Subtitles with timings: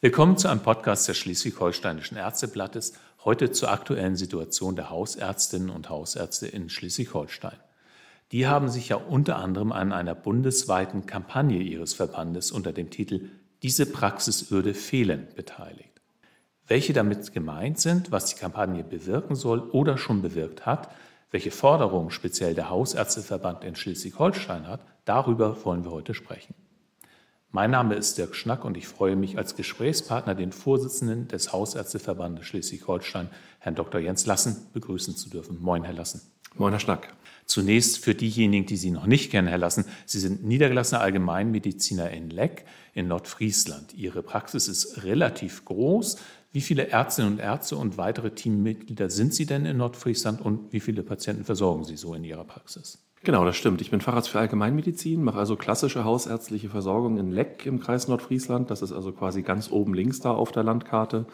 [0.00, 2.92] Willkommen zu einem Podcast des Schleswig-Holsteinischen Ärzteblattes,
[3.24, 7.58] heute zur aktuellen Situation der Hausärztinnen und Hausärzte in Schleswig-Holstein.
[8.30, 13.28] Die haben sich ja unter anderem an einer bundesweiten Kampagne ihres Verbandes unter dem Titel
[13.64, 16.00] Diese Praxis würde fehlen beteiligt.
[16.68, 20.90] Welche damit gemeint sind, was die Kampagne bewirken soll oder schon bewirkt hat,
[21.32, 26.54] welche Forderungen speziell der Hausärzteverband in Schleswig-Holstein hat, darüber wollen wir heute sprechen.
[27.50, 32.44] Mein Name ist Dirk Schnack und ich freue mich als Gesprächspartner den Vorsitzenden des Hausärzteverbandes
[32.44, 34.02] Schleswig-Holstein, Herrn Dr.
[34.02, 35.58] Jens Lassen, begrüßen zu dürfen.
[35.58, 36.20] Moin, Herr Lassen.
[36.56, 37.16] Moin, Herr Schnack.
[37.46, 39.86] Zunächst für diejenigen, die Sie noch nicht kennen, Herr Lassen.
[40.04, 43.94] Sie sind niedergelassener Allgemeinmediziner in Leck in Nordfriesland.
[43.94, 46.18] Ihre Praxis ist relativ groß.
[46.52, 50.80] Wie viele Ärztinnen und Ärzte und weitere Teammitglieder sind Sie denn in Nordfriesland und wie
[50.80, 53.07] viele Patienten versorgen Sie so in Ihrer Praxis?
[53.24, 53.80] Genau, das stimmt.
[53.80, 58.70] Ich bin Facharzt für Allgemeinmedizin, mache also klassische hausärztliche Versorgung in Leck im Kreis Nordfriesland.
[58.70, 61.26] Das ist also quasi ganz oben links da auf der Landkarte.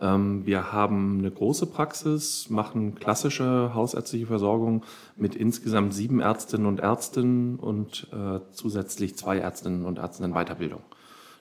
[0.00, 4.84] Ähm, wir haben eine große Praxis, machen klassische hausärztliche Versorgung
[5.16, 10.82] mit insgesamt sieben Ärztinnen und Ärzten und äh, zusätzlich zwei Ärztinnen und Ärzten in Weiterbildung.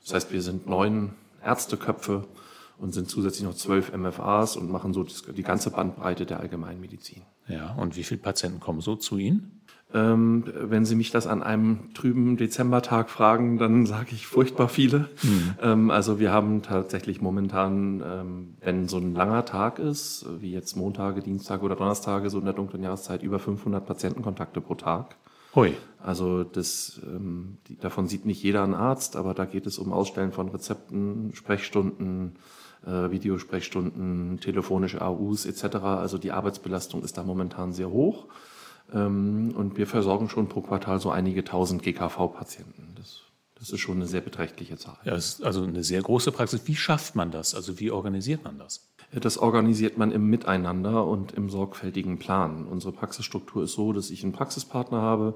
[0.03, 1.13] Das heißt, wir sind neun
[1.43, 2.25] Ärzteköpfe
[2.77, 7.21] und sind zusätzlich noch zwölf MFAs und machen so die ganze Bandbreite der Allgemeinmedizin.
[7.47, 9.62] Ja, und wie viele Patienten kommen so zu Ihnen?
[9.93, 15.09] Ähm, wenn Sie mich das an einem trüben Dezembertag fragen, dann sage ich furchtbar viele.
[15.21, 15.53] Mhm.
[15.61, 20.75] Ähm, also wir haben tatsächlich momentan, ähm, wenn so ein langer Tag ist, wie jetzt
[20.75, 25.15] Montage, Dienstage oder Donnerstage, so in der dunklen Jahreszeit, über 500 Patientenkontakte pro Tag.
[25.55, 25.73] Hui.
[26.01, 29.93] Also das, ähm, die, davon sieht nicht jeder einen Arzt, aber da geht es um
[29.93, 32.37] Ausstellen von Rezepten, Sprechstunden,
[32.85, 35.75] äh, Videosprechstunden, telefonische AUs etc.
[35.75, 38.25] Also die Arbeitsbelastung ist da momentan sehr hoch.
[38.93, 42.93] Ähm, und wir versorgen schon pro Quartal so einige tausend GKV-Patienten.
[42.95, 43.21] Das,
[43.55, 44.97] das, ist schon eine sehr beträchtliche Zahl.
[45.03, 46.61] Ja, also eine sehr große Praxis.
[46.65, 47.55] Wie schafft man das?
[47.55, 48.89] Also wie organisiert man das?
[49.11, 52.65] Das organisiert man im Miteinander und im sorgfältigen Plan.
[52.65, 55.35] Unsere Praxisstruktur ist so, dass ich einen Praxispartner habe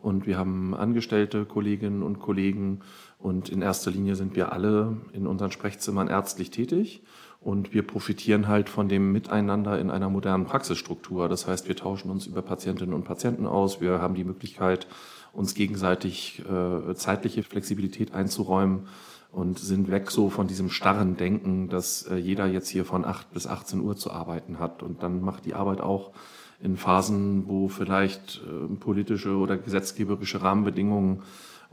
[0.00, 2.80] und wir haben angestellte Kolleginnen und Kollegen
[3.18, 7.02] und in erster Linie sind wir alle in unseren Sprechzimmern ärztlich tätig.
[7.40, 11.28] Und wir profitieren halt von dem Miteinander in einer modernen Praxisstruktur.
[11.28, 13.80] Das heißt, wir tauschen uns über Patientinnen und Patienten aus.
[13.80, 14.88] Wir haben die Möglichkeit,
[15.32, 18.88] uns gegenseitig äh, zeitliche Flexibilität einzuräumen
[19.30, 23.32] und sind weg so von diesem starren Denken, dass äh, jeder jetzt hier von 8
[23.32, 24.82] bis 18 Uhr zu arbeiten hat.
[24.82, 26.12] Und dann macht die Arbeit auch
[26.60, 31.22] in Phasen, wo vielleicht äh, politische oder gesetzgeberische Rahmenbedingungen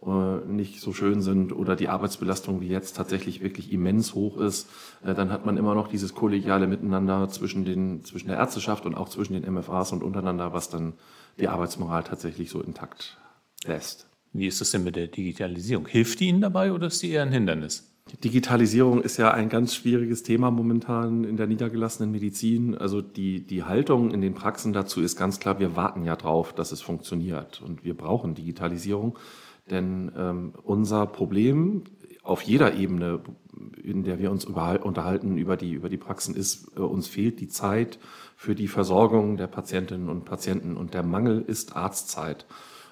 [0.06, 4.70] nicht so schön sind oder die Arbeitsbelastung wie jetzt tatsächlich wirklich immens hoch ist,
[5.04, 8.96] äh, dann hat man immer noch dieses kollegiale Miteinander zwischen, den, zwischen der Ärzteschaft und
[8.96, 10.94] auch zwischen den MFAs und untereinander, was dann
[11.40, 13.18] die Arbeitsmoral tatsächlich so intakt
[13.66, 14.08] lässt.
[14.34, 15.88] Wie ist das denn mit der Digitalisierung?
[15.88, 17.92] Hilft die Ihnen dabei oder ist die eher ein Hindernis?
[18.24, 22.78] Digitalisierung ist ja ein ganz schwieriges Thema momentan in der niedergelassenen Medizin.
[22.78, 26.54] Also die, die Haltung in den Praxen dazu ist ganz klar, wir warten ja drauf,
[26.54, 29.18] dass es funktioniert und wir brauchen Digitalisierung.
[29.70, 31.84] Denn ähm, unser Problem
[32.24, 33.22] auf jeder Ebene,
[33.82, 37.48] in der wir uns unterhalten über die, über die Praxen, ist, äh, uns fehlt die
[37.48, 38.00] Zeit
[38.36, 42.46] für die Versorgung der Patientinnen und Patienten und der Mangel ist Arztzeit.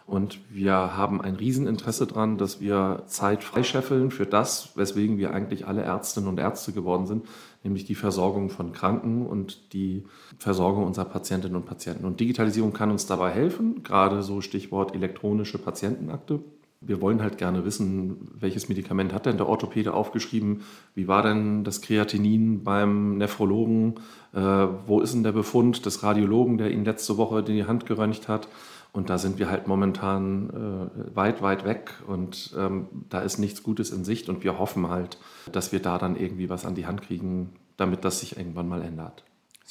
[0.05, 5.65] Und wir haben ein Rieseninteresse daran, dass wir Zeit freischeffeln für das, weswegen wir eigentlich
[5.65, 7.25] alle Ärztinnen und Ärzte geworden sind,
[7.63, 10.03] nämlich die Versorgung von Kranken und die
[10.37, 12.03] Versorgung unserer Patientinnen und Patienten.
[12.05, 16.41] Und Digitalisierung kann uns dabei helfen, gerade so Stichwort elektronische Patientenakte
[16.85, 20.61] wir wollen halt gerne wissen, welches Medikament hat denn der Orthopäde aufgeschrieben?
[20.95, 23.95] Wie war denn das Kreatinin beim Nephrologen?
[24.33, 28.27] Äh, wo ist denn der Befund des Radiologen, der ihn letzte Woche die Hand geröntgt
[28.27, 28.47] hat?
[28.93, 33.63] Und da sind wir halt momentan äh, weit, weit weg und ähm, da ist nichts
[33.63, 35.17] Gutes in Sicht und wir hoffen halt,
[35.51, 38.83] dass wir da dann irgendwie was an die Hand kriegen, damit das sich irgendwann mal
[38.83, 39.23] ändert.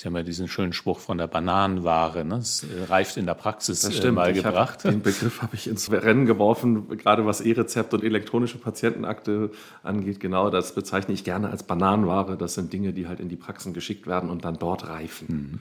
[0.03, 2.39] Sie haben ja diesen schönen Spruch von der Bananenware, ne?
[2.39, 4.17] das äh, reift in der Praxis das äh, stimmt.
[4.17, 4.83] mal gebracht.
[4.83, 9.53] den Begriff habe ich ins Rennen geworfen, gerade was E-Rezept und elektronische Patientenakte
[9.85, 10.19] angeht.
[10.19, 12.37] Genau, das bezeichne ich gerne als Bananenware.
[12.37, 15.27] Das sind Dinge, die halt in die Praxen geschickt werden und dann dort reifen.
[15.29, 15.61] Mhm.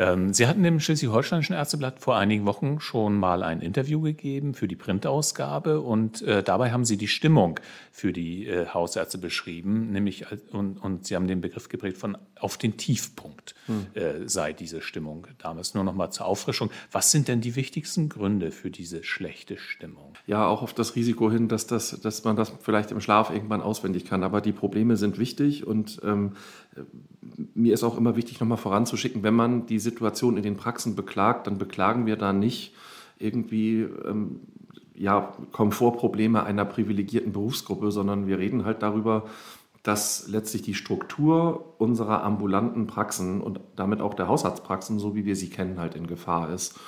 [0.00, 4.66] Ähm, Sie hatten dem Schleswig-Holsteinischen Ärzteblatt vor einigen Wochen schon mal ein Interview gegeben für
[4.66, 7.60] die Printausgabe und äh, dabei haben Sie die Stimmung
[7.92, 12.56] für die äh, Hausärzte beschrieben, nämlich und, und Sie haben den Begriff geprägt von auf
[12.56, 13.86] den Tiefpunkt hm.
[13.92, 15.74] äh, sei diese Stimmung damals.
[15.74, 16.70] Nur noch mal zur Auffrischung.
[16.90, 20.14] Was sind denn die wichtigsten Gründe für diese schlechte Stimmung?
[20.26, 23.60] Ja, auch auf das Risiko hin, dass, das, dass man das vielleicht im Schlaf irgendwann
[23.60, 24.22] auswendig kann.
[24.22, 26.32] Aber die Probleme sind wichtig und ähm,
[27.54, 31.46] mir ist auch immer wichtig, nochmal voranzuschicken, wenn man die Situation in den Praxen beklagt,
[31.46, 32.74] dann beklagen wir da nicht
[33.18, 34.40] irgendwie ähm,
[34.94, 39.24] ja, Komfortprobleme einer privilegierten Berufsgruppe, sondern wir reden halt darüber,
[39.82, 45.36] dass letztlich die Struktur unserer ambulanten Praxen und damit auch der Hausarztpraxen, so wie wir
[45.36, 46.78] sie kennen, halt in Gefahr ist.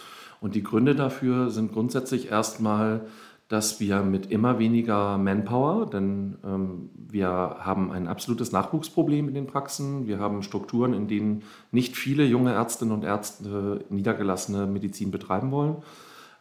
[0.40, 3.06] Und die Gründe dafür sind grundsätzlich erstmal,
[3.52, 9.46] dass wir mit immer weniger Manpower, denn ähm, wir haben ein absolutes Nachwuchsproblem in den
[9.46, 15.50] Praxen, wir haben Strukturen, in denen nicht viele junge Ärztinnen und Ärzte niedergelassene Medizin betreiben
[15.50, 15.76] wollen.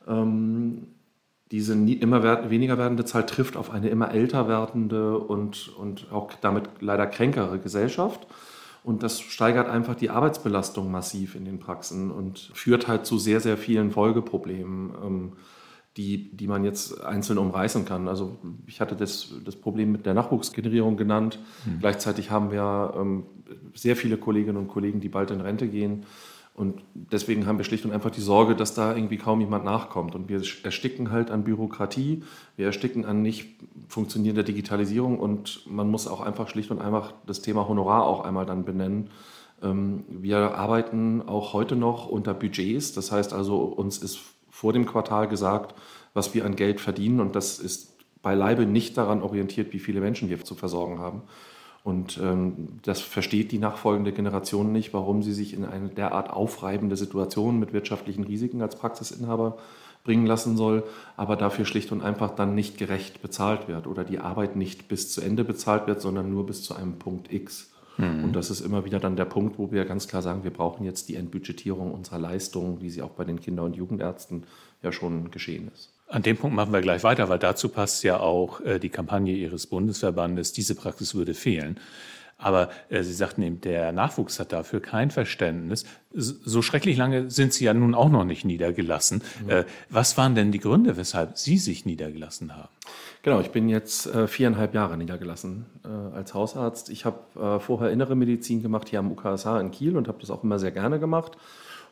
[0.07, 0.87] Ähm,
[1.51, 6.69] diese immer weniger werdende Zahl trifft auf eine immer älter werdende und, und auch damit
[6.79, 8.25] leider kränkere Gesellschaft.
[8.85, 13.41] Und das steigert einfach die Arbeitsbelastung massiv in den Praxen und führt halt zu sehr,
[13.41, 15.31] sehr vielen Folgeproblemen, ähm,
[15.97, 18.07] die, die man jetzt einzeln umreißen kann.
[18.07, 21.39] Also ich hatte das, das Problem mit der Nachwuchsgenerierung genannt.
[21.65, 21.79] Mhm.
[21.79, 23.23] Gleichzeitig haben wir ähm,
[23.73, 26.05] sehr viele Kolleginnen und Kollegen, die bald in Rente gehen.
[26.53, 30.15] Und deswegen haben wir schlicht und einfach die Sorge, dass da irgendwie kaum jemand nachkommt.
[30.15, 32.23] Und wir ersticken halt an Bürokratie,
[32.57, 33.55] wir ersticken an nicht
[33.87, 38.45] funktionierender Digitalisierung und man muss auch einfach schlicht und einfach das Thema Honorar auch einmal
[38.45, 39.09] dann benennen.
[39.61, 42.93] Ähm, wir arbeiten auch heute noch unter Budgets.
[42.93, 44.19] Das heißt also, uns ist
[44.61, 45.73] vor dem Quartal gesagt,
[46.13, 50.29] was wir an Geld verdienen und das ist beileibe nicht daran orientiert, wie viele Menschen
[50.29, 51.23] wir zu versorgen haben.
[51.83, 56.95] Und ähm, das versteht die nachfolgende Generation nicht, warum sie sich in eine derart aufreibende
[56.95, 59.57] Situation mit wirtschaftlichen Risiken als Praxisinhaber
[60.03, 60.83] bringen lassen soll,
[61.17, 65.11] aber dafür schlicht und einfach dann nicht gerecht bezahlt wird oder die Arbeit nicht bis
[65.11, 67.70] zu Ende bezahlt wird, sondern nur bis zu einem Punkt X.
[67.97, 68.23] Mhm.
[68.25, 70.85] Und das ist immer wieder dann der Punkt, wo wir ganz klar sagen, wir brauchen
[70.85, 74.43] jetzt die Entbudgetierung unserer Leistungen, wie sie auch bei den Kinder- und Jugendärzten
[74.81, 75.93] ja schon geschehen ist.
[76.07, 79.33] An dem Punkt machen wir gleich weiter, weil dazu passt ja auch äh, die Kampagne
[79.33, 81.79] Ihres Bundesverbandes, diese Praxis würde fehlen.
[82.41, 85.85] Aber äh, Sie sagten eben, der Nachwuchs hat dafür kein Verständnis.
[86.13, 89.21] So schrecklich lange sind Sie ja nun auch noch nicht niedergelassen.
[89.43, 89.49] Mhm.
[89.49, 92.69] Äh, was waren denn die Gründe, weshalb Sie sich niedergelassen haben?
[93.23, 96.89] Genau, ich bin jetzt äh, viereinhalb Jahre niedergelassen äh, als Hausarzt.
[96.89, 100.31] Ich habe äh, vorher innere Medizin gemacht hier am UKSH in Kiel und habe das
[100.31, 101.37] auch immer sehr gerne gemacht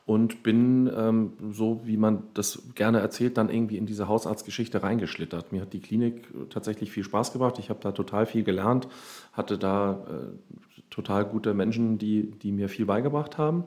[0.09, 5.51] und bin, ähm, so wie man das gerne erzählt, dann irgendwie in diese Hausarztgeschichte reingeschlittert.
[5.51, 7.59] Mir hat die Klinik tatsächlich viel Spaß gebracht.
[7.59, 8.87] Ich habe da total viel gelernt,
[9.33, 13.65] hatte da äh, total gute Menschen, die, die mir viel beigebracht haben.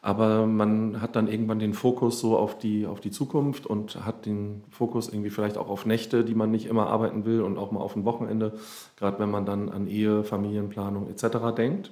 [0.00, 4.24] Aber man hat dann irgendwann den Fokus so auf die, auf die Zukunft und hat
[4.24, 7.70] den Fokus irgendwie vielleicht auch auf Nächte, die man nicht immer arbeiten will und auch
[7.70, 8.54] mal auf ein Wochenende,
[8.96, 11.54] gerade wenn man dann an Ehe, Familienplanung etc.
[11.54, 11.90] denkt.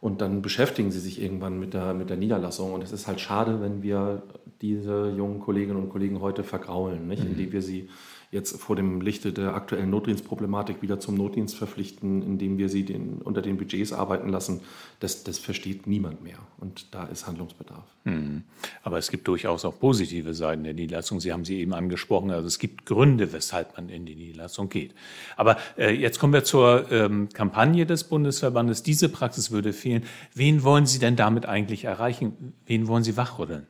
[0.00, 2.72] Und dann beschäftigen sie sich irgendwann mit der, mit der Niederlassung.
[2.72, 4.22] Und es ist halt schade, wenn wir
[4.62, 7.22] diese jungen Kolleginnen und Kollegen heute vergraulen, nicht?
[7.24, 7.30] Mhm.
[7.30, 7.88] indem wir sie
[8.30, 13.20] jetzt vor dem Lichte der aktuellen Notdienstproblematik wieder zum Notdienst verpflichten, indem wir sie den,
[13.22, 14.60] unter den Budgets arbeiten lassen,
[15.00, 16.38] das, das versteht niemand mehr.
[16.58, 17.84] Und da ist Handlungsbedarf.
[18.04, 18.44] Hm.
[18.84, 21.18] Aber es gibt durchaus auch positive Seiten der Niederlassung.
[21.18, 22.30] Sie haben sie eben angesprochen.
[22.30, 24.94] Also es gibt Gründe, weshalb man in die Niederlassung geht.
[25.36, 28.84] Aber äh, jetzt kommen wir zur ähm, Kampagne des Bundesverbandes.
[28.84, 30.04] Diese Praxis würde fehlen.
[30.34, 32.54] Wen wollen Sie denn damit eigentlich erreichen?
[32.64, 33.66] Wen wollen Sie wachrütteln?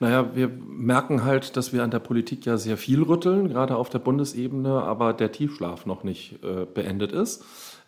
[0.00, 3.90] Naja, wir merken halt, dass wir an der Politik ja sehr viel rütteln, gerade auf
[3.90, 7.44] der Bundesebene, aber der Tiefschlaf noch nicht äh, beendet ist.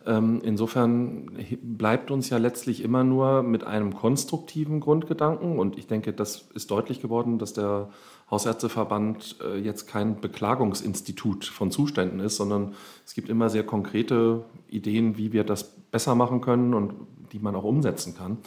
[0.06, 1.30] Ähm, insofern
[1.62, 6.70] bleibt uns ja letztlich immer nur mit einem konstruktiven Grundgedanken und ich denke, das ist
[6.70, 7.90] deutlich geworden, dass der
[8.30, 12.74] Hausärzteverband äh, jetzt kein Beklagungsinstitut von Zuständen ist, sondern
[13.04, 16.94] es gibt immer sehr konkrete Ideen, wie wir das besser machen können und
[17.32, 18.38] die man auch umsetzen kann.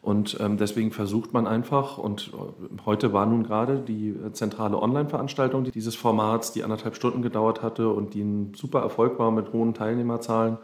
[0.00, 4.80] Und ähm, deswegen versucht man einfach, und äh, heute war nun gerade die äh, zentrale
[4.80, 9.52] Online-Veranstaltung dieses Formats, die anderthalb Stunden gedauert hatte und die ein super Erfolg war mit
[9.52, 10.58] hohen Teilnehmerzahlen,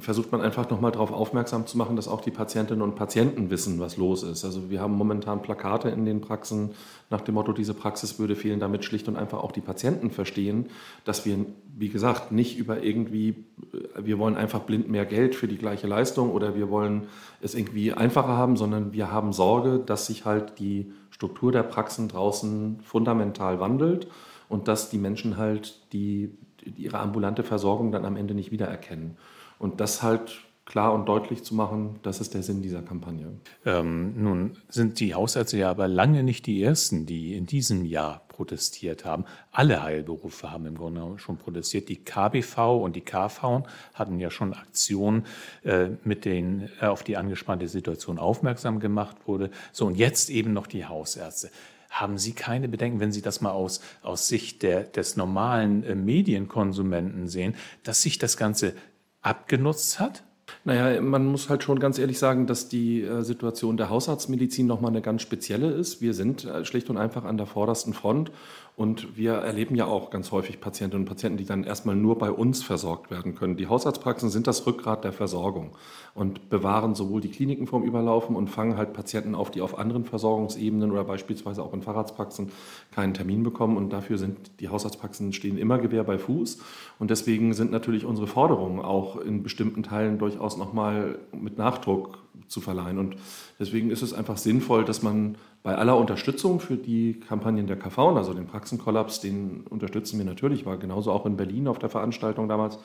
[0.00, 3.78] versucht man einfach nochmal darauf aufmerksam zu machen, dass auch die Patientinnen und Patienten wissen,
[3.78, 4.44] was los ist.
[4.44, 6.70] Also wir haben momentan Plakate in den Praxen
[7.10, 10.66] nach dem Motto, diese Praxis würde fehlen, damit schlicht und einfach auch die Patienten verstehen,
[11.04, 15.46] dass wir, wie gesagt, nicht über irgendwie, äh, wir wollen einfach blind mehr Geld für
[15.46, 17.06] die gleiche Leistung oder wir wollen
[17.40, 22.08] es irgendwie einfacher haben, sondern wir haben Sorge, dass sich halt die Struktur der Praxen
[22.08, 24.08] draußen fundamental wandelt
[24.48, 26.36] und dass die Menschen halt die,
[26.76, 29.16] ihre ambulante Versorgung dann am Ende nicht wiedererkennen.
[29.58, 33.28] Und das halt klar und deutlich zu machen, das ist der Sinn dieser Kampagne.
[33.64, 38.22] Ähm, nun sind die Hausärzte ja aber lange nicht die Ersten, die in diesem Jahr
[38.28, 39.24] protestiert haben.
[39.52, 41.88] Alle Heilberufe haben im Grunde schon protestiert.
[41.88, 43.62] Die KBV und die KV
[43.94, 45.24] hatten ja schon Aktionen,
[45.62, 49.50] äh, mit denen äh, auf die angespannte Situation aufmerksam gemacht wurde.
[49.72, 51.50] So, und jetzt eben noch die Hausärzte.
[51.90, 55.94] Haben Sie keine Bedenken, wenn Sie das mal aus, aus Sicht der, des normalen äh,
[55.94, 58.74] Medienkonsumenten sehen, dass sich das Ganze
[59.22, 60.22] abgenutzt hat?
[60.64, 64.90] Naja, man muss halt schon ganz ehrlich sagen, dass die äh, Situation der Hausarztmedizin nochmal
[64.90, 66.00] eine ganz spezielle ist.
[66.00, 68.30] Wir sind äh, schlicht und einfach an der vordersten Front
[68.76, 72.30] Und wir erleben ja auch ganz häufig Patientinnen und Patienten, die dann erstmal nur bei
[72.30, 73.56] uns versorgt werden können.
[73.56, 75.70] Die Hausarztpraxen sind das Rückgrat der Versorgung
[76.12, 80.04] und bewahren sowohl die Kliniken vom Überlaufen und fangen halt Patienten auf, die auf anderen
[80.04, 82.52] Versorgungsebenen oder beispielsweise auch in Fahrradspraxen
[82.94, 83.78] keinen Termin bekommen.
[83.78, 86.58] Und dafür sind die Hausarztpraxen stehen immer Gewehr bei Fuß.
[86.98, 92.60] Und deswegen sind natürlich unsere Forderungen auch in bestimmten Teilen durchaus nochmal mit Nachdruck zu
[92.60, 92.98] verleihen.
[92.98, 93.16] Und
[93.58, 98.16] deswegen ist es einfach sinnvoll, dass man bei aller Unterstützung für die Kampagnen der KV,
[98.16, 102.48] also den Praxenkollaps, den unterstützen wir natürlich, war genauso auch in Berlin auf der Veranstaltung
[102.48, 102.78] damals.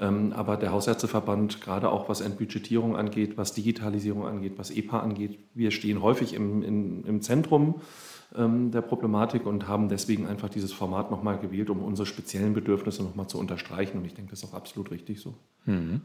[0.00, 5.38] Ähm, aber der Hausärzteverband, gerade auch was Entbudgetierung angeht, was Digitalisierung angeht, was EPA angeht,
[5.52, 7.74] wir stehen häufig im, im, im Zentrum
[8.36, 13.28] der Problematik und haben deswegen einfach dieses Format nochmal gewählt, um unsere speziellen Bedürfnisse nochmal
[13.28, 13.98] zu unterstreichen.
[13.98, 15.34] Und ich denke, das ist auch absolut richtig so.
[15.66, 16.02] Mhm.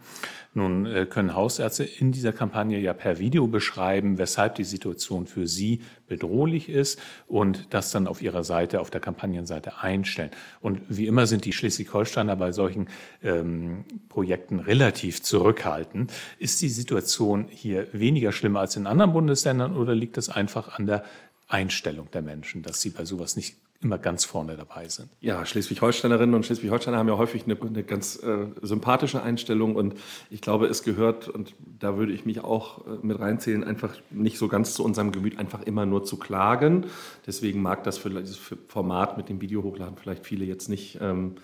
[0.54, 5.48] Nun äh, können Hausärzte in dieser Kampagne ja per Video beschreiben, weshalb die Situation für
[5.48, 10.32] sie bedrohlich ist und das dann auf ihrer Seite, auf der Kampagnenseite einstellen.
[10.62, 12.88] Und wie immer sind die Schleswig-Holsteiner bei solchen
[13.22, 16.14] ähm, Projekten relativ zurückhaltend.
[16.38, 20.86] Ist die Situation hier weniger schlimm als in anderen Bundesländern oder liegt das einfach an
[20.86, 21.04] der
[21.50, 25.10] Einstellung der Menschen, dass sie bei sowas nicht immer ganz vorne dabei sind.
[25.22, 29.96] Ja, Schleswig-Holsteinerinnen und Schleswig-Holsteiner haben ja häufig eine, eine ganz äh, sympathische Einstellung und
[30.30, 34.38] ich glaube, es gehört, und da würde ich mich auch äh, mit reinzählen, einfach nicht
[34.38, 36.88] so ganz zu unserem Gemüt, einfach immer nur zu klagen.
[37.26, 41.36] Deswegen mag das für dieses Format mit dem Video hochladen vielleicht viele jetzt nicht ähm,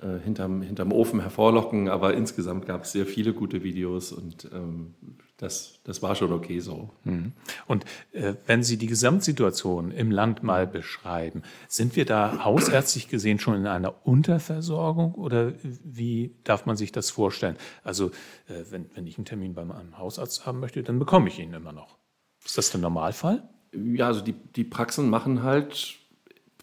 [0.00, 4.94] äh, hinterm, hinterm Ofen hervorlocken, aber insgesamt gab es sehr viele gute Videos und ähm,
[5.36, 6.90] das, das war schon okay so.
[7.04, 7.32] Mhm.
[7.66, 13.38] Und äh, wenn Sie die Gesamtsituation im Land mal beschreiben, sind wir da hausärztlich gesehen
[13.38, 17.56] schon in einer Unterversorgung oder wie darf man sich das vorstellen?
[17.84, 18.08] Also
[18.48, 21.52] äh, wenn, wenn ich einen Termin beim einem Hausarzt haben möchte, dann bekomme ich ihn
[21.52, 21.98] immer noch.
[22.44, 23.48] Ist das der Normalfall?
[23.72, 25.98] Ja, also die, die Praxen machen halt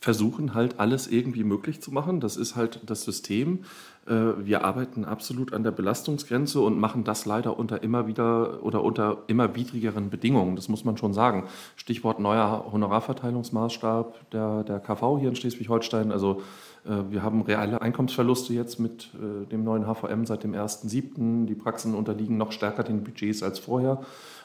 [0.02, 2.20] versuchen halt alles irgendwie möglich zu machen.
[2.20, 3.60] Das ist halt das System.
[4.08, 8.84] Äh, wir arbeiten absolut an der Belastungsgrenze und machen das leider unter immer wieder oder
[8.84, 10.56] unter immer widrigeren Bedingungen.
[10.56, 11.46] Das muss man schon sagen.
[11.76, 16.12] Stichwort neuer Honorarverteilungsmaßstab der, der KV hier in Schleswig-Holstein.
[16.12, 16.42] Also
[16.84, 21.46] äh, wir haben reale Einkommensverluste jetzt mit äh, dem neuen HVM seit dem 1.7.
[21.46, 24.02] Die Praxen unterliegen noch stärker den Budgets als vorher.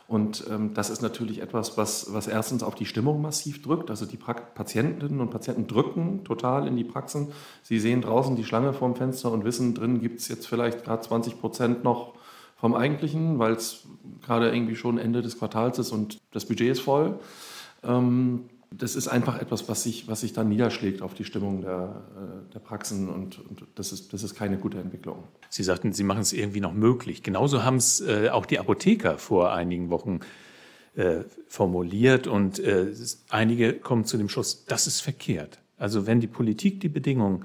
[0.09, 3.91] Und ähm, das ist natürlich etwas, was, was erstens auf die Stimmung massiv drückt.
[3.91, 7.29] Also die pra Patientinnen und Patienten drücken total in die Praxen.
[7.63, 11.03] Sie sehen draußen die Schlange vorm Fenster und wissen, drin gibt es jetzt vielleicht gerade
[11.03, 12.15] 20 Prozent noch
[12.57, 13.87] vom eigentlichen, weil es
[14.23, 17.19] gerade irgendwie schon Ende des Quartals ist und das Budget ist voll.
[17.83, 22.03] Ähm, das ist einfach etwas, was sich, was sich dann niederschlägt auf die Stimmung der,
[22.17, 25.25] äh, der Praxen und, und, das, ist, das ist keine gute Entwicklung.
[25.49, 27.23] Sie sagten, Sie machen es irgendwie noch möglich.
[27.23, 30.21] Genauso haben es äh, auch die Apotheker vor einigen Wochen
[30.97, 32.93] äh, formuliert und äh,
[33.29, 35.61] einige kommen zu dem Schluss, das ist verkehrt.
[35.77, 37.45] Also wenn die Politik die Bedingungen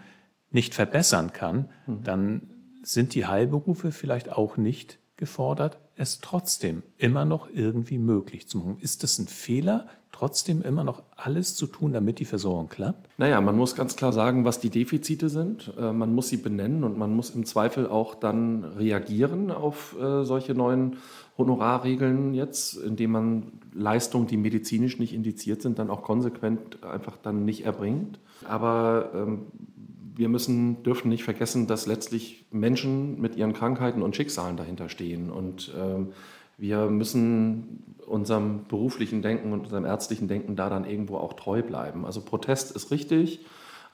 [0.52, 2.04] nicht verbessern kann, mhm.
[2.04, 2.42] dann
[2.84, 8.78] sind die Heilberufe vielleicht auch nicht gefordert, es trotzdem immer noch irgendwie möglich zu machen.
[8.80, 13.10] Ist das ein Fehler, trotzdem immer noch alles zu tun, damit die Versorgung klappt?
[13.18, 15.74] Naja, man muss ganz klar sagen, was die Defizite sind.
[15.78, 20.24] Äh, man muss sie benennen und man muss im Zweifel auch dann reagieren auf äh,
[20.24, 20.98] solche neuen
[21.38, 27.46] Honorarregeln jetzt, indem man Leistungen, die medizinisch nicht indiziert sind, dann auch konsequent einfach dann
[27.46, 28.20] nicht erbringt.
[28.48, 29.46] Aber ähm,
[30.16, 35.30] wir müssen, dürfen nicht vergessen, dass letztlich Menschen mit ihren Krankheiten und Schicksalen dahinter stehen.
[35.32, 36.14] Und ähm,
[36.58, 42.06] wir müssen unserem beruflichen Denken und unserem ärztlichen Denken da dann irgendwo auch treu bleiben.
[42.06, 43.46] Also Protest ist richtig,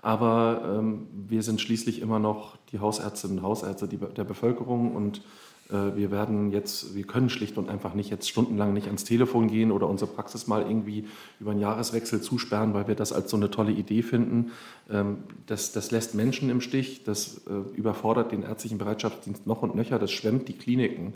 [0.01, 5.21] aber ähm, wir sind schließlich immer noch die Hausärztinnen und Hausärzte der Bevölkerung und
[5.69, 9.71] wir werden jetzt, wir können schlicht und einfach nicht jetzt stundenlang nicht ans Telefon gehen
[9.71, 11.07] oder unsere Praxis mal irgendwie
[11.39, 14.51] über einen Jahreswechsel zusperren, weil wir das als so eine tolle Idee finden.
[14.89, 19.75] Ähm, das, das lässt Menschen im Stich, das äh, überfordert den ärztlichen Bereitschaftsdienst noch und
[19.75, 21.15] nöcher, das schwemmt die Kliniken.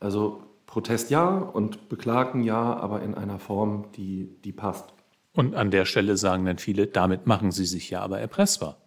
[0.00, 4.86] Also Protest ja und Beklagen ja, aber in einer Form, die, die passt.
[5.34, 8.81] Und an der Stelle sagen dann viele, damit machen sie sich ja aber erpressbar.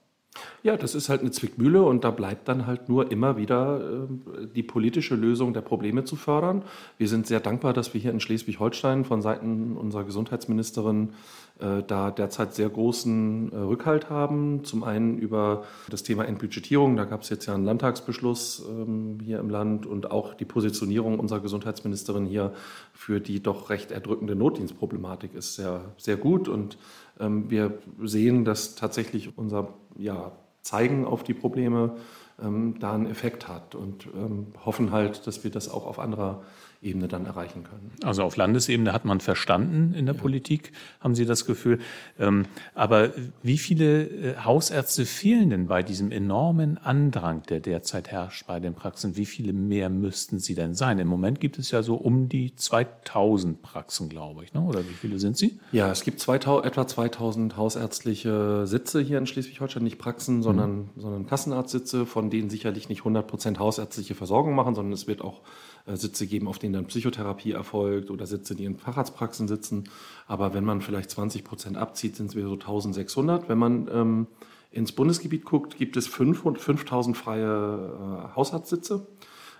[0.63, 4.47] Ja, das ist halt eine Zwickmühle und da bleibt dann halt nur immer wieder äh,
[4.47, 6.63] die politische Lösung der Probleme zu fördern.
[6.97, 11.13] Wir sind sehr dankbar, dass wir hier in Schleswig-Holstein von Seiten unserer Gesundheitsministerin
[11.59, 14.63] äh, da derzeit sehr großen äh, Rückhalt haben.
[14.65, 19.39] Zum einen über das Thema Entbudgetierung, da gab es jetzt ja einen Landtagsbeschluss ähm, hier
[19.39, 22.53] im Land und auch die Positionierung unserer Gesundheitsministerin hier
[22.91, 26.77] für die doch recht erdrückende Notdienstproblematik ist sehr, sehr gut und
[27.17, 30.31] wir sehen, dass tatsächlich unser ja,
[30.61, 31.95] Zeigen auf die Probleme
[32.41, 36.43] ähm, da einen Effekt hat und ähm, hoffen halt, dass wir das auch auf anderer
[36.85, 37.91] Ebene dann erreichen können.
[38.03, 40.21] Also auf Landesebene hat man verstanden in der ja.
[40.21, 41.79] Politik, haben Sie das Gefühl.
[42.19, 43.11] Ähm, aber
[43.41, 48.75] wie viele äh, Hausärzte fehlen denn bei diesem enormen Andrang, der derzeit herrscht bei den
[48.75, 49.17] Praxen?
[49.17, 50.99] Wie viele mehr müssten sie denn sein?
[50.99, 54.61] Im Moment gibt es ja so um die 2000 Praxen, glaube ich, ne?
[54.61, 55.59] oder wie viele sind sie?
[55.71, 60.89] Ja, es gibt 2000, etwa 2000 hausärztliche Sitze hier in Schleswig-Holstein, nicht Praxen, sondern, mhm.
[60.97, 65.41] sondern Kassenarztsitze, von denen sicherlich nicht 100 Prozent hausärztliche Versorgung machen, sondern es wird auch
[65.85, 69.85] äh, Sitze geben, auf denen dann Psychotherapie erfolgt oder Sitze, in Facharztpraxen sitzen.
[70.27, 73.49] Aber wenn man vielleicht 20 Prozent abzieht, sind es wieder so 1600.
[73.49, 74.27] Wenn man ähm,
[74.71, 79.07] ins Bundesgebiet guckt, gibt es 5000 freie äh, Hausarztsitze.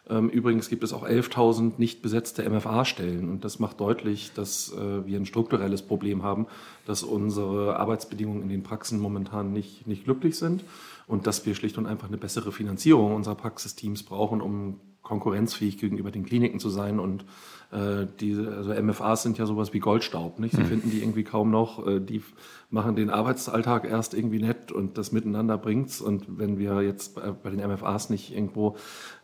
[0.08, 3.30] Ähm, übrigens gibt es auch 11.000 nicht besetzte MFA-Stellen.
[3.30, 6.48] Und das macht deutlich, dass äh, wir ein strukturelles Problem haben,
[6.86, 10.64] dass unsere Arbeitsbedingungen in den Praxen momentan nicht, nicht glücklich sind
[11.08, 16.12] und dass wir schlicht und einfach eine bessere Finanzierung unserer Praxisteams brauchen, um konkurrenzfähig gegenüber
[16.12, 17.00] den Kliniken zu sein.
[17.00, 17.24] Und
[17.72, 20.40] äh, die also MFAs sind ja sowas wie Goldstaub.
[20.40, 20.56] Nicht?
[20.56, 20.68] Sie mhm.
[20.68, 21.86] finden die irgendwie kaum noch.
[21.88, 22.22] Äh, die
[22.70, 26.02] machen den Arbeitsalltag erst irgendwie nett und das Miteinander bringt's.
[26.02, 28.76] Und wenn wir jetzt bei, bei den MFAs nicht irgendwo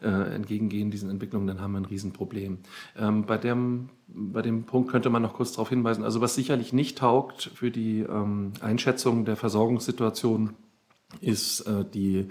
[0.01, 2.59] äh, entgegengehen, diesen Entwicklungen, dann haben wir ein Riesenproblem.
[2.97, 6.03] Ähm, bei, dem, bei dem Punkt könnte man noch kurz darauf hinweisen.
[6.03, 10.51] Also was sicherlich nicht taugt für die ähm, Einschätzung der Versorgungssituation,
[11.19, 12.27] ist äh, die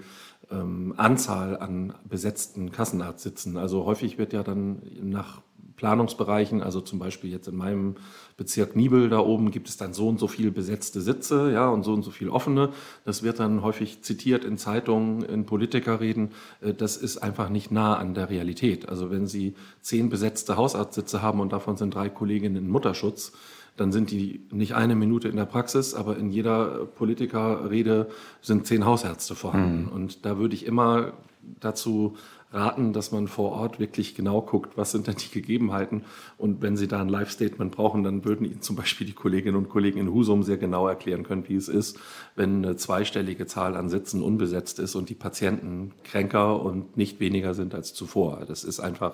[0.51, 3.57] ähm, Anzahl an besetzten Kassenarztsitzen.
[3.57, 5.41] Also häufig wird ja dann nach
[5.81, 7.95] Planungsbereichen, also zum Beispiel jetzt in meinem
[8.37, 11.81] Bezirk Nibel da oben gibt es dann so und so viel besetzte Sitze, ja, und
[11.81, 12.69] so und so viel offene.
[13.03, 16.33] Das wird dann häufig zitiert in Zeitungen, in Politikerreden.
[16.61, 18.89] Äh, das ist einfach nicht nah an der Realität.
[18.89, 23.31] Also wenn Sie zehn besetzte Hausarztsitze haben und davon sind drei Kolleginnen in Mutterschutz,
[23.77, 28.09] dann sind die nicht eine Minute in der Praxis, aber in jeder Politikerrede
[28.41, 29.83] sind zehn Hausärzte vorhanden.
[29.83, 29.89] Mhm.
[29.89, 31.13] Und da würde ich immer
[31.59, 32.15] dazu
[32.51, 36.03] raten, dass man vor Ort wirklich genau guckt, was sind denn die Gegebenheiten.
[36.37, 39.69] Und wenn Sie da ein Live-Statement brauchen, dann würden Ihnen zum Beispiel die Kolleginnen und
[39.69, 41.99] Kollegen in Husum sehr genau erklären können, wie es ist,
[42.35, 47.53] wenn eine zweistellige Zahl an Sitzen unbesetzt ist und die Patienten kränker und nicht weniger
[47.53, 48.43] sind als zuvor.
[48.47, 49.13] Das ist einfach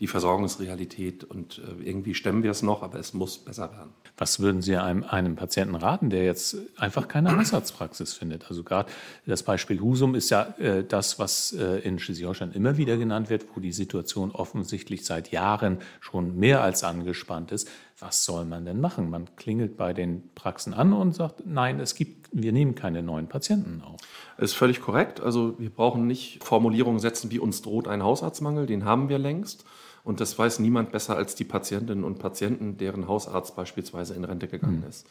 [0.00, 3.90] die Versorgungsrealität und äh, irgendwie stemmen wir es noch, aber es muss besser werden.
[4.18, 8.48] Was würden Sie einem, einem Patienten raten, der jetzt einfach keine Hausarztpraxis findet?
[8.48, 8.90] Also gerade
[9.24, 13.44] das Beispiel Husum ist ja äh, das, was äh, in Schleswig-Holstein immer wieder genannt wird,
[13.54, 17.68] wo die Situation offensichtlich seit Jahren schon mehr als angespannt ist.
[17.98, 19.08] Was soll man denn machen?
[19.10, 23.28] Man klingelt bei den Praxen an und sagt, nein, es gibt, wir nehmen keine neuen
[23.28, 24.00] Patienten auf.
[24.36, 25.20] Das ist völlig korrekt.
[25.20, 29.64] Also wir brauchen nicht Formulierungen setzen, wie uns droht ein Hausarztmangel, den haben wir längst.
[30.06, 34.46] Und das weiß niemand besser als die Patientinnen und Patienten, deren Hausarzt beispielsweise in Rente
[34.46, 34.88] gegangen mhm.
[34.88, 35.04] ist.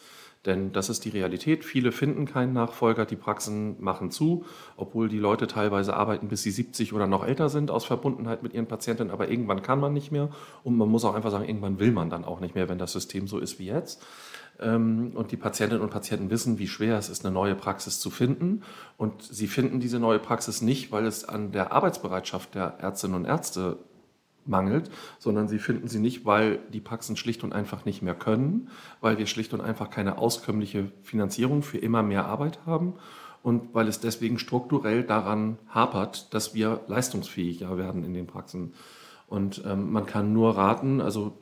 [0.46, 1.66] Denn das ist die Realität.
[1.66, 4.46] Viele finden keinen Nachfolger, die Praxen machen zu,
[4.78, 8.54] obwohl die Leute teilweise arbeiten, bis sie 70 oder noch älter sind, aus Verbundenheit mit
[8.54, 9.12] ihren Patientinnen.
[9.12, 10.30] Aber irgendwann kann man nicht mehr.
[10.64, 12.94] Und man muss auch einfach sagen, irgendwann will man dann auch nicht mehr, wenn das
[12.94, 14.02] System so ist wie jetzt.
[14.62, 18.10] Ähm, und die Patientinnen und Patienten wissen, wie schwer es ist, eine neue Praxis zu
[18.10, 18.62] finden.
[18.96, 23.26] Und sie finden diese neue Praxis nicht, weil es an der Arbeitsbereitschaft der Ärztinnen und
[23.26, 23.78] Ärzte
[24.46, 28.70] mangelt, sondern sie finden sie nicht, weil die Praxen schlicht und einfach nicht mehr können,
[29.02, 32.94] weil wir schlicht und einfach keine auskömmliche Finanzierung für immer mehr Arbeit haben
[33.46, 38.74] und weil es deswegen strukturell daran hapert, dass wir leistungsfähiger werden in den Praxen.
[39.28, 41.38] Und ähm, man kann nur raten, also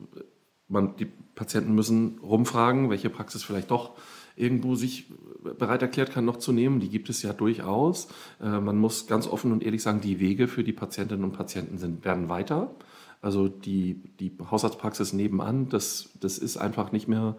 [0.68, 3.92] man, die Patienten müssen rumfragen, welche Praxis vielleicht doch
[4.36, 5.12] irgendwo sich
[5.58, 6.80] bereit erklärt kann, noch zu nehmen.
[6.80, 8.08] Die gibt es ja durchaus.
[8.40, 11.78] Äh, man muss ganz offen und ehrlich sagen, die Wege für die Patientinnen und Patienten
[11.78, 12.70] sind, werden weiter.
[13.24, 17.36] Also die, die Hausarztpraxis nebenan, das, das ist einfach nicht mehr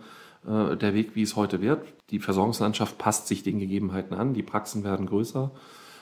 [0.48, 1.86] äh, der Weg, wie es heute wird.
[2.10, 5.52] Die Versorgungslandschaft passt sich den Gegebenheiten an, die Praxen werden größer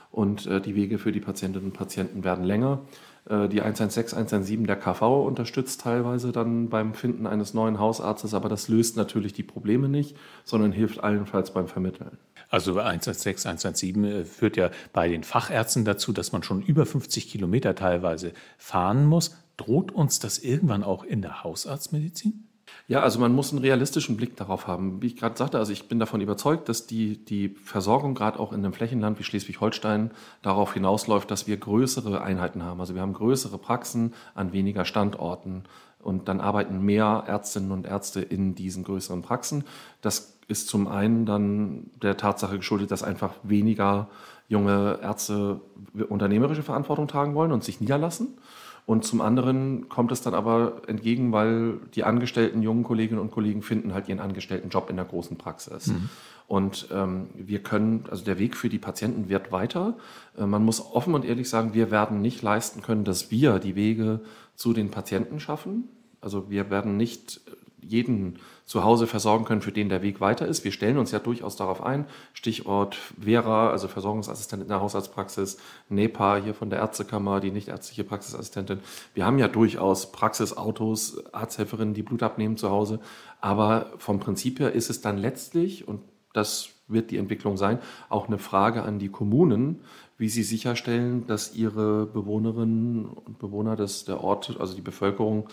[0.09, 2.79] und äh, die Wege für die Patientinnen und Patienten werden länger.
[3.27, 8.47] Äh, die 116, 117 der KV unterstützt teilweise dann beim Finden eines neuen Hausarztes, aber
[8.47, 10.15] das löst natürlich die Probleme nicht,
[10.45, 12.17] sondern hilft allenfalls beim Vermitteln.
[12.49, 17.27] Also 116, 117 äh, führt ja bei den Fachärzten dazu, dass man schon über 50
[17.27, 19.35] Kilometer teilweise fahren muss.
[19.57, 22.47] Droht uns das irgendwann auch in der Hausarztmedizin?
[22.87, 25.01] Ja, also man muss einen realistischen Blick darauf haben.
[25.01, 28.51] Wie ich gerade sagte, also ich bin davon überzeugt, dass die, die Versorgung gerade auch
[28.51, 30.11] in einem Flächenland wie Schleswig-Holstein
[30.41, 32.79] darauf hinausläuft, dass wir größere Einheiten haben.
[32.79, 35.63] Also wir haben größere Praxen an weniger Standorten
[35.99, 39.63] und dann arbeiten mehr Ärztinnen und Ärzte in diesen größeren Praxen.
[40.01, 44.09] Das ist zum einen dann der Tatsache geschuldet, dass einfach weniger
[44.49, 45.61] junge Ärzte
[46.09, 48.37] unternehmerische Verantwortung tragen wollen und sich niederlassen.
[48.85, 53.61] Und zum anderen kommt es dann aber entgegen, weil die angestellten jungen Kolleginnen und Kollegen
[53.61, 55.87] finden halt ihren angestellten Job in der großen Praxis.
[55.87, 56.09] Mhm.
[56.47, 59.95] Und ähm, wir können, also der Weg für die Patienten wird weiter.
[60.37, 63.75] Äh, man muss offen und ehrlich sagen, wir werden nicht leisten können, dass wir die
[63.75, 64.19] Wege
[64.55, 65.87] zu den Patienten schaffen.
[66.19, 67.41] Also wir werden nicht
[67.87, 70.63] jeden zu Hause versorgen können, für den der Weg weiter ist.
[70.63, 72.05] Wir stellen uns ja durchaus darauf ein.
[72.33, 75.57] Stichwort Vera, also Versorgungsassistentin in der Haushaltspraxis,
[75.89, 78.79] NEPA hier von der Ärztekammer, die nichtärztliche Praxisassistentin.
[79.13, 82.99] Wir haben ja durchaus Praxisautos, Arzthelferinnen, die Blut abnehmen zu Hause.
[83.41, 86.01] Aber vom Prinzip her ist es dann letztlich, und
[86.33, 89.81] das wird die Entwicklung sein, auch eine Frage an die Kommunen,
[90.17, 95.49] wie sie sicherstellen, dass ihre Bewohnerinnen und Bewohner des, der Ort, also die Bevölkerung,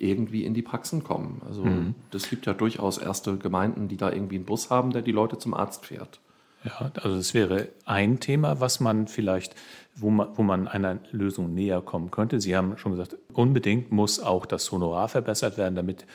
[0.00, 1.42] irgendwie in die Praxen kommen.
[1.46, 1.94] Also mhm.
[2.10, 5.38] das gibt ja durchaus erste Gemeinden, die da irgendwie einen Bus haben, der die Leute
[5.38, 6.20] zum Arzt fährt.
[6.64, 9.54] Ja, also das wäre ein Thema, was man vielleicht,
[9.94, 12.40] wo man, wo man einer Lösung näher kommen könnte.
[12.40, 16.06] Sie haben schon gesagt, unbedingt muss auch das Honorar verbessert werden, damit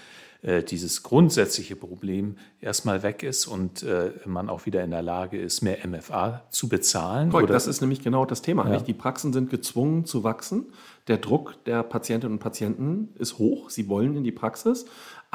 [0.69, 5.61] dieses grundsätzliche Problem erstmal weg ist und äh, man auch wieder in der Lage ist,
[5.61, 7.31] mehr MFA zu bezahlen.
[7.31, 8.71] Korrekt, das ist nämlich genau das Thema.
[8.71, 8.79] Ja.
[8.79, 10.67] Die Praxen sind gezwungen zu wachsen.
[11.07, 13.69] Der Druck der Patientinnen und Patienten ist hoch.
[13.69, 14.85] Sie wollen in die Praxis,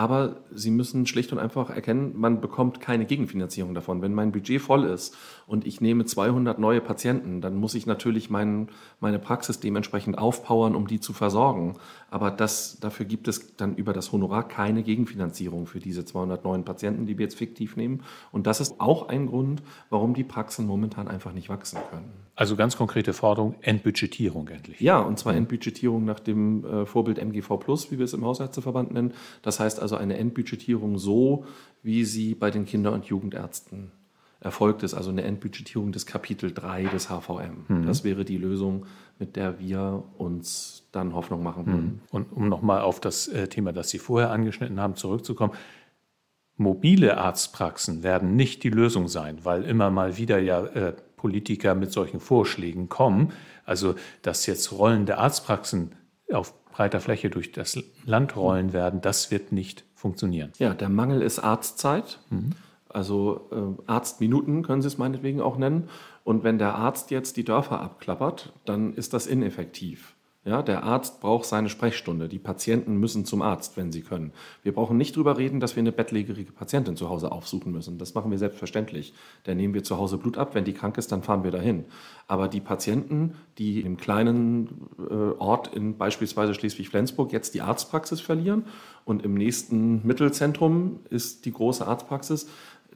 [0.00, 4.00] aber sie müssen schlicht und einfach erkennen, man bekommt keine Gegenfinanzierung davon.
[4.00, 5.14] Wenn mein Budget voll ist
[5.46, 10.74] und ich nehme 200 neue Patienten, dann muss ich natürlich mein, meine Praxis dementsprechend aufpowern,
[10.74, 11.74] um die zu versorgen.
[12.10, 16.64] Aber das, dafür gibt es dann über das Honorar keine Gegenfinanzierung für diese 200 neuen
[16.64, 18.02] Patienten, die wir jetzt fiktiv nehmen.
[18.32, 22.10] Und das ist auch ein Grund, warum die Praxen momentan einfach nicht wachsen können.
[22.40, 24.80] Also ganz konkrete Forderung, Entbudgetierung endlich.
[24.80, 28.94] Ja, und zwar Entbudgetierung nach dem äh, Vorbild MGV Plus, wie wir es im Hausärzteverband
[28.94, 29.12] nennen.
[29.42, 31.44] Das heißt also eine Entbudgetierung so,
[31.82, 33.92] wie sie bei den Kinder- und Jugendärzten
[34.40, 37.64] erfolgt ist, also eine Entbudgetierung des Kapitel 3 des HVM.
[37.68, 37.86] Mhm.
[37.86, 38.86] Das wäre die Lösung,
[39.18, 41.84] mit der wir uns dann Hoffnung machen würden.
[41.84, 42.00] Mhm.
[42.10, 45.52] Und um nochmal auf das äh, Thema, das Sie vorher angeschnitten haben, zurückzukommen.
[46.56, 51.92] Mobile Arztpraxen werden nicht die Lösung sein, weil immer mal wieder ja äh, Politiker mit
[51.92, 53.32] solchen Vorschlägen kommen.
[53.66, 55.92] Also, dass jetzt rollende Arztpraxen
[56.32, 60.50] auf breiter Fläche durch das Land rollen werden, das wird nicht funktionieren.
[60.56, 62.20] Ja, der Mangel ist Arztzeit.
[62.30, 62.52] Mhm.
[62.88, 65.90] Also äh, Arztminuten können Sie es meinetwegen auch nennen.
[66.24, 70.14] Und wenn der Arzt jetzt die Dörfer abklappert, dann ist das ineffektiv.
[70.42, 72.26] Ja, der Arzt braucht seine Sprechstunde.
[72.26, 74.32] Die Patienten müssen zum Arzt, wenn sie können.
[74.62, 77.98] Wir brauchen nicht darüber reden, dass wir eine bettlägerige Patientin zu Hause aufsuchen müssen.
[77.98, 79.12] Das machen wir selbstverständlich.
[79.44, 80.54] Da nehmen wir zu Hause Blut ab.
[80.54, 81.84] Wenn die krank ist, dann fahren wir dahin.
[82.26, 88.64] Aber die Patienten, die im kleinen äh, Ort in beispielsweise Schleswig-Flensburg jetzt die Arztpraxis verlieren
[89.04, 92.48] und im nächsten Mittelzentrum ist die große Arztpraxis,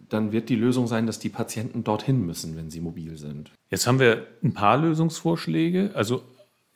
[0.09, 3.51] dann wird die Lösung sein, dass die Patienten dorthin müssen, wenn sie mobil sind.
[3.71, 5.91] Jetzt haben wir ein paar Lösungsvorschläge.
[5.95, 6.23] Also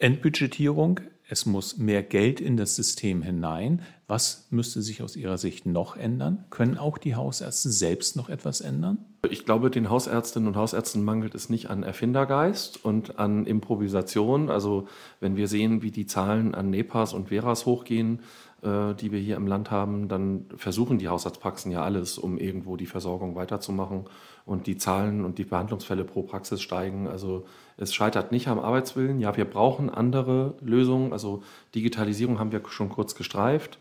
[0.01, 3.83] Entbudgetierung, es muss mehr Geld in das System hinein.
[4.07, 6.45] Was müsste sich aus Ihrer Sicht noch ändern?
[6.51, 9.05] Können auch die Hausärzte selbst noch etwas ändern?
[9.29, 14.49] Ich glaube, den Hausärztinnen und Hausärzten mangelt es nicht an Erfindergeist und an Improvisation.
[14.49, 14.87] Also
[15.21, 18.21] wenn wir sehen, wie die Zahlen an NEPAs und Veras hochgehen,
[18.63, 22.77] äh, die wir hier im Land haben, dann versuchen die Hausarztpraxen ja alles, um irgendwo
[22.77, 24.07] die Versorgung weiterzumachen.
[24.45, 27.07] Und die Zahlen und die Behandlungsfälle pro Praxis steigen.
[27.07, 27.45] Also
[27.77, 29.21] es scheitert nicht am Arbeitswillen.
[29.21, 31.13] Ja, wir brauchen andere Lösungen.
[31.13, 31.43] Also
[31.75, 33.79] Digitalisierung haben wir schon kurz gestreift.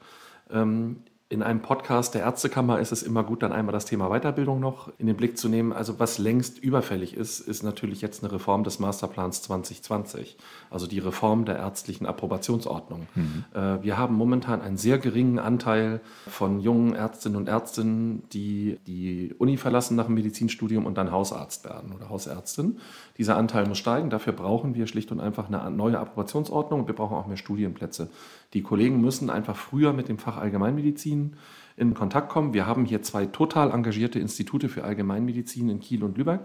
[0.51, 4.61] Ähm, in einem Podcast der Ärztekammer ist es immer gut, dann einmal das Thema Weiterbildung
[4.61, 5.73] noch in den Blick zu nehmen.
[5.73, 10.37] Also was längst überfällig ist, ist natürlich jetzt eine Reform des Masterplans 2020,
[10.69, 13.07] also die Reform der ärztlichen Approbationsordnung.
[13.15, 13.43] Mhm.
[13.53, 19.35] Äh, wir haben momentan einen sehr geringen Anteil von jungen Ärztinnen und Ärztinnen, die die
[19.37, 22.79] Uni verlassen nach dem Medizinstudium und dann Hausarzt werden oder Hausärztin.
[23.17, 24.09] Dieser Anteil muss steigen.
[24.09, 28.09] Dafür brauchen wir schlicht und einfach eine neue Approbationsordnung und wir brauchen auch mehr Studienplätze.
[28.53, 31.35] Die Kollegen müssen einfach früher mit dem Fach Allgemeinmedizin
[31.75, 32.53] in Kontakt kommen.
[32.53, 36.41] Wir haben hier zwei total engagierte Institute für Allgemeinmedizin in Kiel und Lübeck.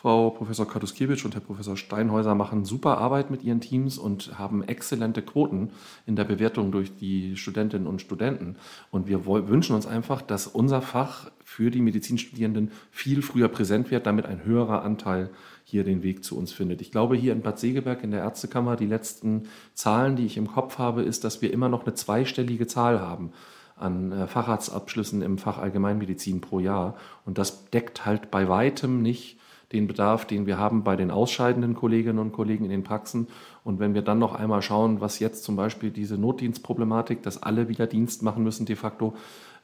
[0.00, 4.62] Frau Professor Katuskiewicz und Herr Professor Steinhäuser machen super Arbeit mit ihren Teams und haben
[4.62, 5.72] exzellente Quoten
[6.06, 8.56] in der Bewertung durch die Studentinnen und Studenten.
[8.90, 14.06] Und wir wünschen uns einfach, dass unser Fach für die Medizinstudierenden viel früher präsent wird,
[14.06, 15.28] damit ein höherer Anteil
[15.64, 16.80] hier den Weg zu uns findet.
[16.80, 20.46] Ich glaube, hier in Bad Segeberg in der Ärztekammer, die letzten Zahlen, die ich im
[20.46, 23.32] Kopf habe, ist, dass wir immer noch eine zweistellige Zahl haben
[23.76, 26.96] an äh, Facharztabschlüssen im Fach Allgemeinmedizin pro Jahr.
[27.26, 29.39] Und das deckt halt bei weitem nicht
[29.72, 33.28] den Bedarf, den wir haben bei den ausscheidenden Kolleginnen und Kollegen in den Praxen.
[33.62, 37.68] Und wenn wir dann noch einmal schauen, was jetzt zum Beispiel diese Notdienstproblematik, dass alle
[37.68, 39.14] wieder Dienst machen müssen de facto,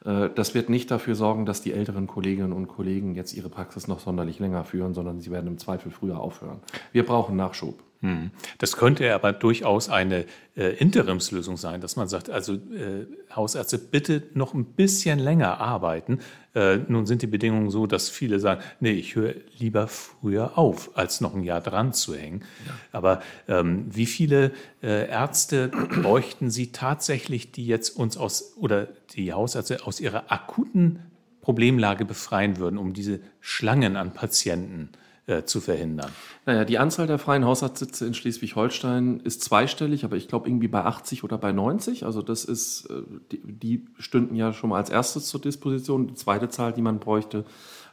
[0.05, 3.87] äh, das wird nicht dafür sorgen, dass die älteren Kolleginnen und Kollegen jetzt ihre Praxis
[3.87, 6.59] noch sonderlich länger führen, sondern sie werden im Zweifel früher aufhören.
[6.91, 7.86] Wir brauchen Nachschub.
[8.01, 8.29] Hm.
[8.59, 14.21] Das könnte aber durchaus eine äh, Interimslösung sein, dass man sagt, also äh, Hausärzte bitte
[14.35, 16.19] noch ein bisschen länger arbeiten.
[16.53, 20.95] Äh, nun sind die Bedingungen so, dass viele sagen, nee, ich höre lieber früher auf,
[20.95, 22.43] als noch ein Jahr dran zu hängen.
[22.67, 22.73] Ja.
[22.91, 24.51] Aber ähm, wie viele
[24.83, 25.69] äh, Ärzte
[26.01, 30.99] bräuchten Sie tatsächlich, die jetzt uns aus oder die Hausärzte aus ihrer akuten
[31.41, 35.06] Problemlage befreien würden, um diese Schlangen an Patienten äh,
[35.45, 36.11] zu verhindern?
[36.45, 40.85] Naja, die Anzahl der freien Haushaltssitze in Schleswig-Holstein ist zweistellig, aber ich glaube irgendwie bei
[40.85, 42.05] 80 oder bei 90.
[42.05, 46.07] Also das ist, äh, die, die stünden ja schon mal als erstes zur Disposition.
[46.07, 47.43] Die zweite Zahl, die man bräuchte,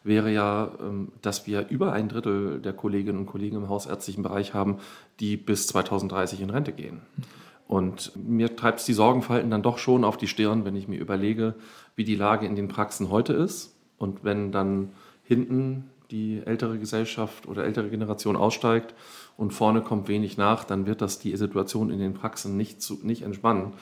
[0.04, 4.54] wäre ja, ähm, dass wir über ein Drittel der Kolleginnen und Kollegen im hausärztlichen Bereich
[4.54, 4.78] haben,
[5.18, 7.00] die bis 2030 in Rente gehen.
[7.66, 11.00] Und mir treibt es die Sorgenfalten dann doch schon auf die Stirn, wenn ich mir
[11.00, 11.54] überlege,
[11.96, 13.74] wie die Lage in den Praxen heute ist.
[13.96, 14.90] Und wenn dann
[15.24, 18.94] hinten die ältere Gesellschaft oder ältere Generation aussteigt
[19.36, 22.98] und vorne kommt wenig nach, dann wird das die Situation in den Praxen nicht, zu,
[23.02, 23.72] nicht entspannen.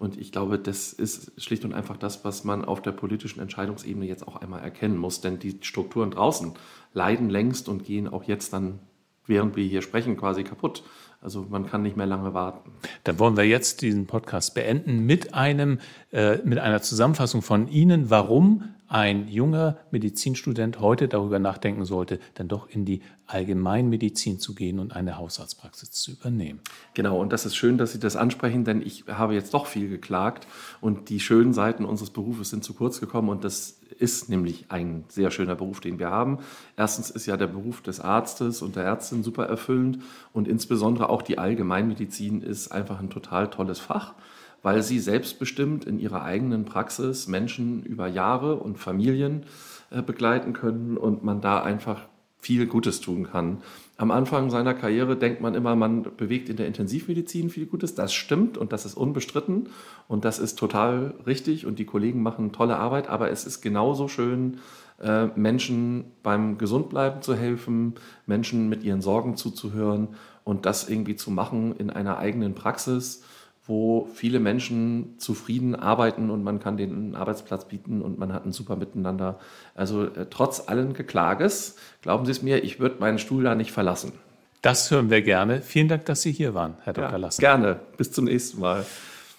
[0.00, 4.06] Und ich glaube, das ist schlicht und einfach das, was man auf der politischen Entscheidungsebene
[4.06, 5.20] jetzt auch einmal erkennen muss.
[5.20, 6.54] Denn die Strukturen draußen
[6.94, 8.78] leiden längst und gehen auch jetzt dann,
[9.26, 10.84] während wir hier sprechen, quasi kaputt.
[11.20, 12.70] Also man kann nicht mehr lange warten.
[13.04, 15.80] Dann wollen wir jetzt diesen Podcast beenden mit einem
[16.12, 22.48] äh, mit einer Zusammenfassung von Ihnen, warum ein junger Medizinstudent heute darüber nachdenken sollte, dann
[22.48, 26.58] doch in die Allgemeinmedizin zu gehen und eine Hausarztpraxis zu übernehmen.
[26.94, 29.88] Genau, und das ist schön, dass Sie das ansprechen, denn ich habe jetzt doch viel
[29.88, 30.48] geklagt
[30.80, 35.04] und die schönen Seiten unseres Berufes sind zu kurz gekommen und das ist nämlich ein
[35.08, 36.38] sehr schöner Beruf, den wir haben.
[36.76, 40.00] Erstens ist ja der Beruf des Arztes und der Ärztin super erfüllend
[40.32, 44.14] und insbesondere auch die Allgemeinmedizin ist einfach ein total tolles Fach
[44.62, 49.44] weil sie selbstbestimmt in ihrer eigenen Praxis Menschen über Jahre und Familien
[49.90, 52.08] äh, begleiten können und man da einfach
[52.40, 53.58] viel Gutes tun kann.
[53.96, 57.94] Am Anfang seiner Karriere denkt man immer, man bewegt in der Intensivmedizin viel Gutes.
[57.94, 59.68] Das stimmt und das ist unbestritten
[60.08, 64.08] und das ist total richtig und die Kollegen machen tolle Arbeit, aber es ist genauso
[64.08, 64.58] schön,
[65.02, 67.94] äh, Menschen beim Gesundbleiben zu helfen,
[68.26, 70.08] Menschen mit ihren Sorgen zuzuhören
[70.44, 73.22] und das irgendwie zu machen in einer eigenen Praxis
[73.70, 78.44] wo viele Menschen zufrieden arbeiten und man kann denen einen Arbeitsplatz bieten und man hat
[78.44, 79.38] ein super Miteinander.
[79.74, 83.70] Also äh, trotz allen Geklages, glauben Sie es mir, ich würde meinen Stuhl da nicht
[83.70, 84.12] verlassen.
[84.60, 85.62] Das hören wir gerne.
[85.62, 87.10] Vielen Dank, dass Sie hier waren, Herr Dr.
[87.12, 87.40] Ja, Lassen.
[87.40, 87.80] Gerne.
[87.96, 88.84] Bis zum nächsten Mal.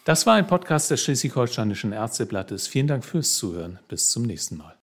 [0.05, 2.67] Das war ein Podcast des Schleswig-Holsteinischen Ärzteblattes.
[2.67, 3.77] Vielen Dank fürs Zuhören.
[3.87, 4.80] Bis zum nächsten Mal.